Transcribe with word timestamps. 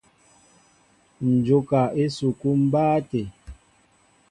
Ǹ 1.29 1.31
jóka 1.45 1.81
esukúlu 2.03 2.59
mbáá 2.65 2.97
tê. 3.09 3.21